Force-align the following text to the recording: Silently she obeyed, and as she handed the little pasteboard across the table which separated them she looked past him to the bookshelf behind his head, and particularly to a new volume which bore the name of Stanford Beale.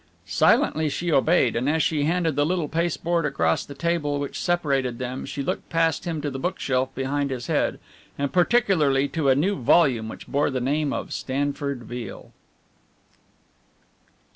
Silently 0.25 0.89
she 0.89 1.11
obeyed, 1.11 1.55
and 1.55 1.69
as 1.69 1.83
she 1.83 2.05
handed 2.05 2.35
the 2.35 2.43
little 2.43 2.67
pasteboard 2.67 3.23
across 3.23 3.63
the 3.63 3.75
table 3.75 4.19
which 4.19 4.39
separated 4.41 4.97
them 4.97 5.27
she 5.27 5.43
looked 5.43 5.69
past 5.69 6.05
him 6.05 6.19
to 6.21 6.31
the 6.31 6.39
bookshelf 6.39 6.89
behind 6.95 7.29
his 7.29 7.45
head, 7.45 7.79
and 8.17 8.33
particularly 8.33 9.07
to 9.07 9.29
a 9.29 9.35
new 9.35 9.55
volume 9.55 10.09
which 10.09 10.25
bore 10.25 10.49
the 10.49 10.59
name 10.59 10.91
of 10.91 11.13
Stanford 11.13 11.87
Beale. 11.87 12.31